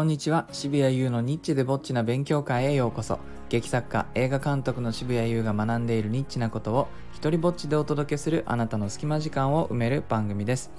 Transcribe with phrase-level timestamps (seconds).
[0.00, 0.48] こんにちは。
[0.50, 3.18] 渋谷優のニッチでぼっちな勉強会へようこそ。
[3.50, 10.70] 劇作家映画監督の渋谷優が学んでいるニッチなことを一人ぼっちでお届けするあなたの隙間時間を埋める番組です、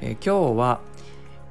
[0.00, 0.80] え、今日は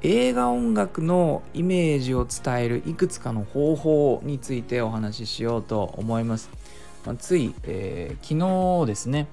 [0.03, 6.49] 映画音楽のイメージを伝えるいくつかの方法についてお話ししようと思います、
[7.05, 9.27] まあ、つい、えー、昨日ですね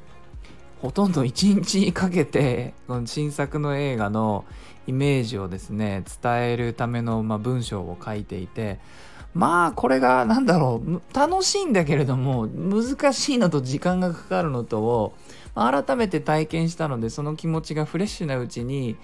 [0.84, 4.44] ほとんど1日かけてこの新作の映画の
[4.86, 8.78] イメージをですね伝えるための、ま、文章を書いていて
[9.32, 15.14] まあこれが何だろう楽しいんだけれども難しいのと時間がかかるのとを
[15.54, 18.96] 改めて体験したのでその気持ちがフレッシュなうちに、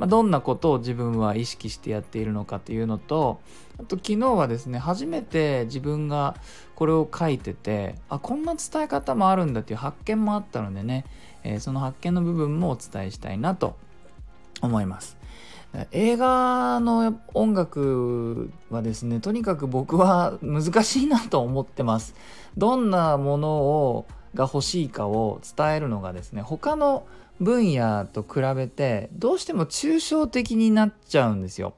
[0.00, 3.42] まあ、どんなことを自分は意識してやっているのかっていうのと
[3.78, 6.36] あと昨日はですね初めて自分が
[6.74, 11.04] これを書いててあこんな伝え方もあるんだっていう発見もあったのでね、
[11.44, 13.76] えー、その発見の部分もお伝えしたいなと
[14.62, 15.18] 思います。
[15.92, 22.16] 映画の音楽はですねとにかく僕は難しいなと思ってます
[22.56, 27.06] どんなものをが欲しいかを伝えるのがですね他の
[27.40, 31.74] 分野と比べてどうしても抽象的になっちゃうんですよ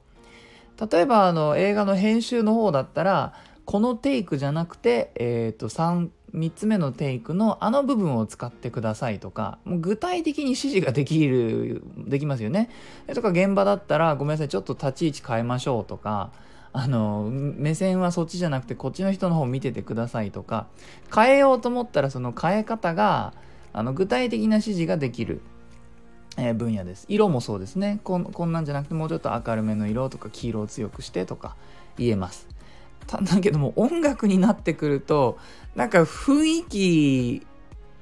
[0.91, 3.33] 例えばあの映画の編集の方だったら
[3.65, 12.71] このテイクじゃなくて、えーと、3 3つ目のテイクのあの部分を使ってくださいとかもう具体的に指示ができるできますよね。
[13.13, 16.31] とか現場だったらごめんなさいちょっと立ち位置変えましょうとか
[16.73, 20.67] あの目線はそっちじゃなくてこっちの人の方見ててくださいとか
[21.13, 23.33] 変えようと思ったらその変え方が
[23.73, 25.41] あの具体的な指示ができる。
[26.35, 27.05] えー、分野です。
[27.09, 27.99] 色もそうですね。
[28.03, 31.55] こんこんなんじゃなくてもうちょっと明るめの色とか黄色を強くしてとか
[31.97, 32.47] 言えます。
[33.05, 35.37] ただけども音楽になってくると
[35.75, 37.45] なんか雰囲気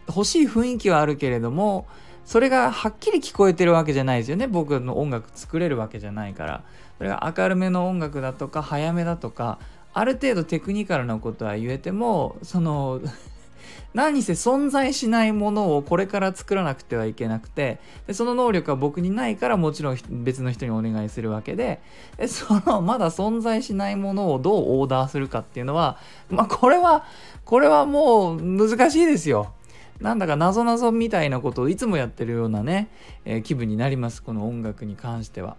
[0.08, 1.88] 欲しい雰囲気はあるけれども
[2.24, 4.48] それがはっきり聞こえてるわけじゃないですよね。
[4.48, 6.64] 僕の音楽作れるわけじゃないから。
[7.02, 9.58] それが明るめの音楽だとか早めだとか
[9.92, 13.02] ある程度テクニカルなことは言えてもその
[13.96, 21.82] 何せ存在しないものをこれから作らなくてはいけなくてでその能力は僕にないからもちろん別の人にお願いするわけで
[22.18, 25.98] でそのまだ存在しないものをどうオーダーするかっていうのは
[26.30, 27.04] まあこれは
[27.46, 29.54] これはもう難しいですよ。
[30.00, 32.90] なんだか謎々みたいなことをいつもやってるようなね、
[33.26, 35.58] えー、気分になりますこの音楽に関しては。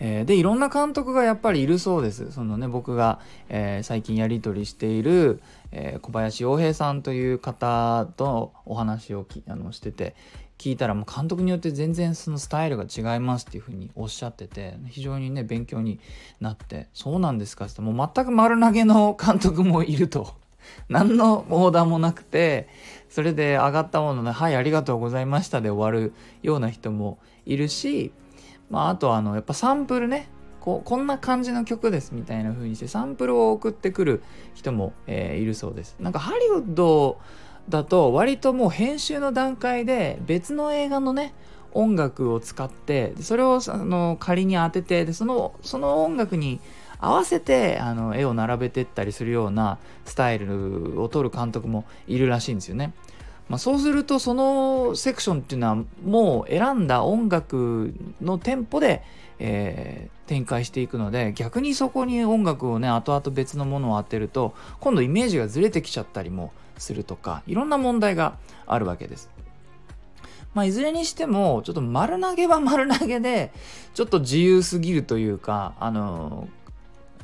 [0.00, 2.30] えー、でいろんな監督がやっぱりいるそうです。
[2.32, 5.40] そのね僕が、えー、最近やり取りしている、
[5.72, 10.14] えー、小林洋平さんという方とお話をきあのしてて
[10.58, 16.00] 聞いたらもう監督によって全然そのスタイルが違いますっていうふうにおっしゃってて非常にね勉強に
[16.40, 17.66] なってそうなんですか？
[17.66, 20.34] ってもう全く丸投げの監督もいると。
[20.88, 22.68] 何のオーダーもなくて
[23.08, 28.12] それで上がったもので「はいありがとうございました」で終わるような人もいるし
[28.70, 30.28] まあ、あとはあのやっぱサンプルね
[30.60, 34.22] ここんな感じの曲ですみたいな風にしてサンプルを送ってくる
[34.54, 37.18] 人も、えー、いるそうですなんかハリウッド
[37.68, 41.34] だと割ともう編集の段階で別の映画のね
[41.72, 46.60] 音楽を使ってそれをあの仮に当ててでそのその音楽に
[47.00, 52.92] 合わせてあの絵を並べてったりするようなスタイルを取る監督もいるらしいんですよね。
[53.48, 59.02] まあ、そうするとそのセクションっていうのはもう選んだ音楽のテンポで、
[59.38, 68.36] えー、展開していくので逆にそこに音楽をね後々別のものを当てると今度イメージがずれてきちゃったりもするとかいろんな問題が
[68.66, 69.30] あるわけです。
[70.54, 73.52] まあ、いずれにしてもちょっと丸投げは丸投げで
[73.94, 76.48] ちょっと自由すぎるというかあの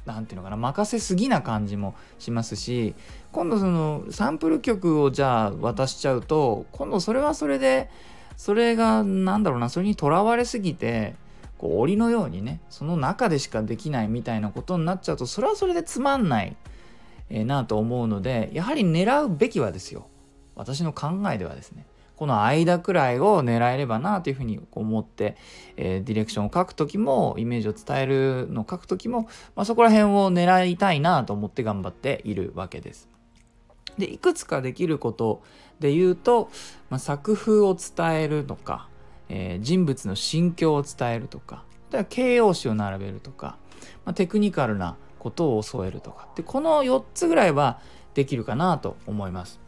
[0.07, 2.95] 何て言うのかな任せすぎな感じもしますし
[3.33, 7.91] 今度そのサンプル曲をじゃあ渡しちゃうと今度それはそれで
[8.37, 11.15] それが何だろうなそれにとらわれすぎて
[11.59, 16.57] こう檻のようにねその中でしかできないみたいなことになっちゃうとそれはそれでつまんない、
[17.31, 20.09] えー、なと思うのでやはり狙うべきはですよ。
[20.57, 21.87] 私の考えではですね。
[22.17, 25.37] この間くらいを狙えればなというふうに思って、
[25.77, 29.23] えー、ディレクションを書く時もイメージを伝えるのを書く時も、
[29.57, 33.09] まあ、そこら辺を狙いたいなと思って頑張っているわけです。
[33.99, 35.43] でいくつかできること
[35.79, 36.51] で言うと、
[36.91, 38.89] まあ、作風を伝えるとか、
[39.29, 41.65] えー、人物の心境を伝えるとか
[42.09, 43.57] 形容詞を並べるとか、
[44.05, 47.81] まあ、テクニカルなことを添えるとかでこの4つぐらいは
[48.15, 49.64] できるかなと思います。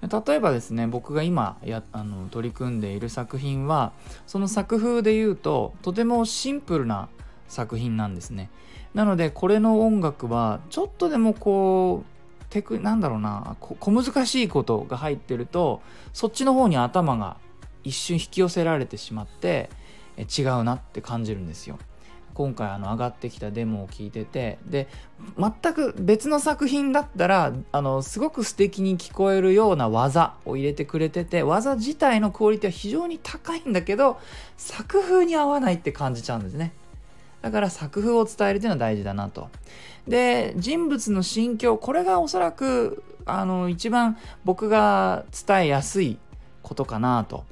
[0.00, 3.92] 例えばですね僕が今やあの取り組んでいる作品は
[4.26, 7.08] その作風で言うととてもシンプルな
[7.48, 8.50] 作品なんですね。
[8.94, 17.36] なのでこれの音楽はちょっとでもこうテクなんだろうな小難しいことが入ってるとそっちの方に頭が
[17.84, 19.68] 一瞬引き寄せられてしまって
[20.16, 21.78] 違うなって感じるんですよ。
[22.38, 24.86] 今回あの上がってきたデモを聞いててで
[25.36, 34.20] 全く別の作品だったらあのすごく素敵に聞こえるような技を入れてくれてて技自体のクオリティは非常に高いんだけど
[34.56, 36.72] 作風に合わないって感じちゃうんですね。
[37.42, 39.48] だから作風を伝えるというのは大事だなと。
[40.06, 46.18] で人物の心境これがおそらくあの一番僕が伝えやすい
[46.62, 47.44] ことかなと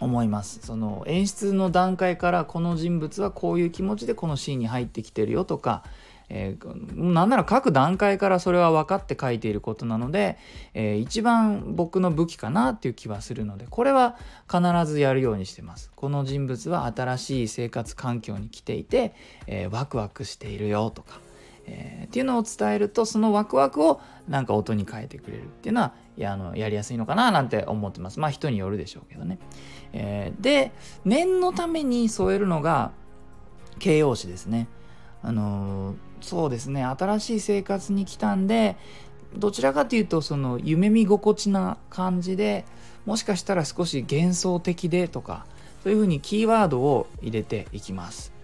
[0.00, 0.60] 思います。
[0.62, 5.82] その演出の段階からこの人物はこういう気持ちでこのシーンに入ってきてるよとか、
[6.28, 10.38] えー、なんなら書く段階からそれは分かって書いていることなので、
[10.74, 14.16] えー、一番僕の武器かなっていう気はするのでこれは
[14.50, 15.90] 必ずやるようにしてます。
[15.94, 19.14] この人物は新しい生活環境に来ていて、
[19.46, 21.27] えー、ワクワクしているよとか。
[21.68, 28.18] えー、っていうのを伝えるとそのワクワクをなんか音に変えてくれるっていうのはやあのやりやすいのかななんて思ってます。
[28.18, 29.38] まあ人によるでしょうけどね、
[29.92, 30.72] えー、で
[31.04, 32.92] 念のために添えるのが
[33.78, 34.68] 形容詞ですね。
[35.22, 36.84] あのー、そうですね。
[36.84, 38.76] 新しい生活に来たんで
[39.36, 42.64] どちらかというとその夢見心地な感じで
[43.04, 45.46] もしかしたら少し幻想的でとか
[45.82, 48.37] そういうふうにキーワードを入れていきます。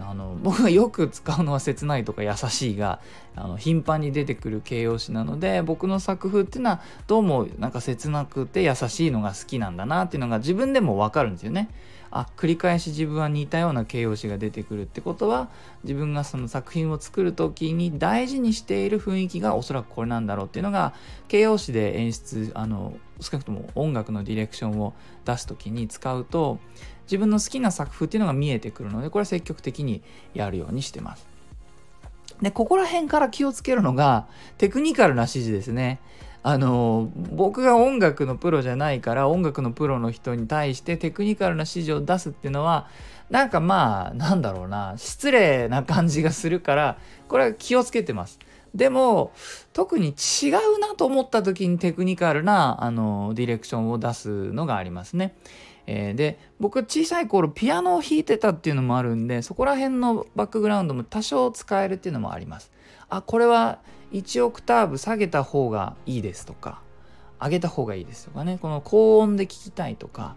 [0.00, 3.00] あの僕がよく使うのは切ないとか優しいが
[3.34, 11.68] あの頻繁に出てくる形容詞なので僕の作風っていうのはどうもなんか切なくて優しいのが好きなんだなっていうのが自分でも分かるんですよね。
[12.20, 15.48] あ繰り返し自分は似たような形容詞が出てくるってことは
[15.84, 20.94] 自分がその作品を作る時に大事にしている雰囲気がおそらくこれなんだろうっていうのが
[21.28, 26.58] 形容詞で演出あの少なくとも音楽のディレクションを出す時に使うと
[27.04, 30.02] 自分の好きな作風っていうのが見えてくるのでこれは積極的に
[30.32, 31.26] やるようにしてます。
[32.40, 34.26] でここら辺から気をつけるのが
[34.58, 36.00] テクニカルな指示ですね。
[36.48, 42.86] あの僕が音楽のプロじゃないから音楽のプロの人に対してテクニカルな指示を出すっていうのは
[43.30, 48.38] なんかまあなんだろうな失礼な感じがするからこれは気をつけてます。
[48.76, 49.32] でも
[49.72, 55.34] 特に違うなと思った時にテクニカルなあのディレクションを出すのがありますね。
[55.88, 62.70] えー、で僕小さい頃ピアノを弾いてたっていうのもあるんでそこら辺のバックグラウンドも多少使えるっていうのもあります。
[63.08, 63.80] あこれは
[64.16, 66.80] 1オクターブ下げた方がいいですとか
[67.40, 70.36] 上げた方がいいですとかねこの高音で聴きたいとか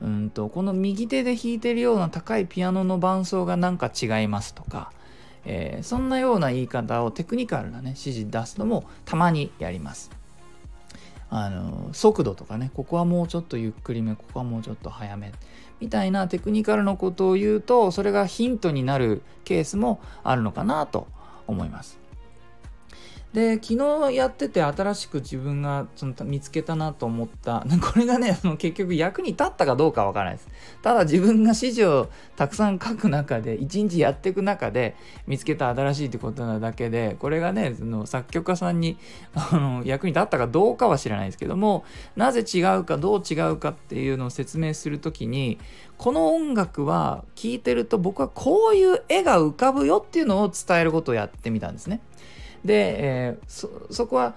[0.00, 4.92] うんとこの右手で弾いてるような高いピアノの伴奏がなんか違いますとか、
[5.44, 10.10] えー、そんなような言い方をテクニカルなね指示出すのもたまにやります。
[11.32, 15.30] あの速度とかねここはもうちょっとゆっくりめここはもうちょっと早め
[15.78, 21.06] みたいなテクニカルのことを言うとそれがヒントになるケースもあるのかなと
[21.46, 21.99] 思います。
[23.32, 30.48] で昨日やってて新しく自分がその見つけたなと思った これがねその結局役に立ったかどうかわからないです
[30.82, 34.96] ただ自分が指示をたくさん書く中で一日やっていく中で
[35.28, 38.98] 見つけた新しいってことなだけでこれがねその作曲家さんに
[39.34, 41.84] あの役に立ったかどうかは知らないですけども
[42.16, 45.58] なぜ違うかどう違うかっていうのを説明する時に
[45.98, 52.00] この音楽は聴いてると僕はこういう絵が浮かぶよっていうのを伝えることをやってみたんですね。
[52.64, 54.34] で、えー、そこは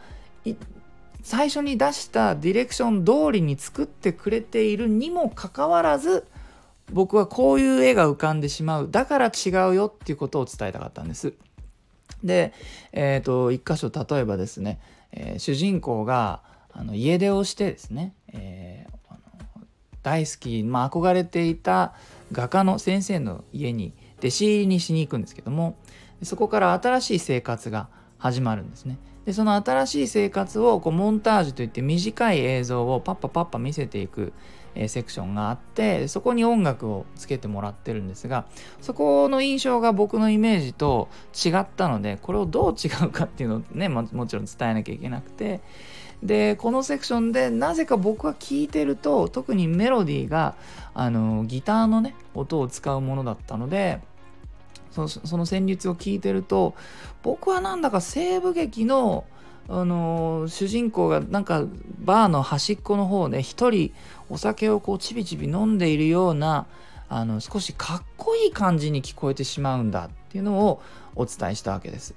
[1.24, 6.26] 最初に出したディレクション通りに作ってくれているにもかかわらず
[6.92, 11.34] 僕はこういう絵が浮かんでしまうだから違うよっていうことを伝えたかったんです。
[12.24, 12.54] で、
[12.92, 14.80] えーと、一箇所例えばですね、
[15.12, 19.16] えー、主人公があの家出をしてですね、えー、
[20.04, 21.94] 大好き、まあ、憧れていた
[22.32, 25.78] 画家の先生の家に弟子入りにしに行くんですけども
[26.24, 27.90] そこから新しい生活が
[28.24, 28.98] 始まるんですね。
[29.26, 34.32] でその新しい生活をこうモンタージュといって短い映像をパッパパッパ見せていく、
[34.76, 38.46] えー、セクションがあってそこに音楽をつけてもらってるんですが
[38.82, 45.62] そこの印象が僕のイメージと違ったのでこれをどう違うかっていうのをねももちろん伝えなきゃいけなくて
[46.22, 50.56] でこのセクションでなぜか僕は聴いてると特にメロディーが
[50.94, 54.02] あのギターのね音を使うものだったので
[54.94, 56.76] そのその旋律を聞いてると
[57.24, 59.26] 僕はなんだか西部劇の
[59.70, 61.66] あの主人公がなんか
[62.00, 63.94] バーの端っこの方で一人
[64.30, 66.66] お酒をこうちびちび飲んでいるような
[67.08, 70.82] あの少しかっこいい感じに聞こえてしまうんだっていうのを
[71.16, 72.14] お伝えしたわけです。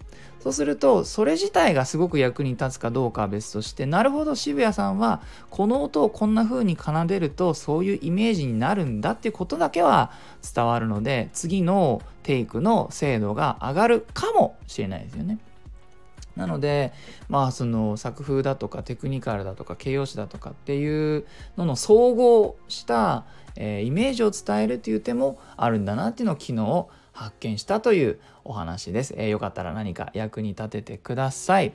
[0.46, 10.12] そうするとそれ自体がすごく役に立つかどうかは別としてなるほど渋谷さんはこの音をこんな風に奏でるとそういうイメージになるんだっていうことだけは
[10.54, 15.40] 伝わるので次のテイクの精度が上がるかもしれないですよね。
[16.36, 16.92] なので
[17.28, 21.24] まあその作風だとかテクニカルだとか形容詞だとかっていう
[21.56, 23.24] のの総合した、
[23.56, 29.14] えー、イメージを伝えるっていう手もあるんだなっていうのを昨日発見したというお話です。
[29.16, 31.72] えー、よかったら何か役に立ててください。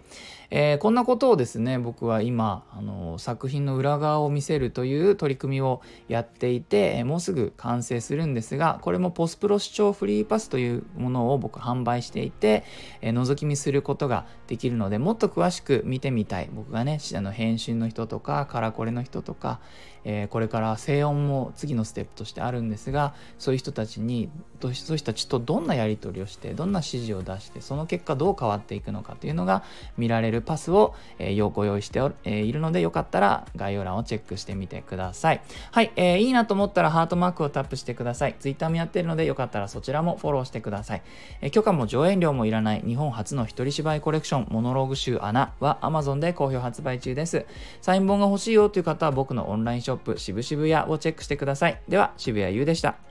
[0.52, 12.64] えー、こんなことをですね僕は今あの作品の裏側を見せるという取り組みをやっていて、え、もうすぐ完成するんですがこれもポスプロ視聴フリーパスというものを僕販売していて、
[13.02, 19.60] えー、覗き見することができるのでもっと詳しく見てみたい僕がねあの編集の人とかカラコレの人とか、
[20.04, 24.30] え、これから静音も次のステップとしてあるんですがそういう人たちに
[24.60, 29.64] そういう人たちとどんなやり取りをしてどんな指示を出してその結果どう変わっていくのかというのが
[29.98, 35.42] 見られるパスを、えー、ご用意してお、え、いるのでよかったら概要欄をチェックしてみてください。
[35.72, 38.36] はい、えー、いいなと思ったらハートマークをタップしてください。
[38.40, 41.02] Twitter もやってるのでよかったらそちらもフォローしてください、
[41.42, 47.46] えー、許可も上演料もいらない日本初の一人芝居コレクションモノローグ集穴は Amazon で好評発売中です。
[47.82, 51.82] サイン本が欲しいよという方は僕のオンラインショップ渋渋谷をチェックしてください。
[51.88, 53.11] では渋谷優でした。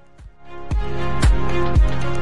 [0.72, 2.19] Thank you.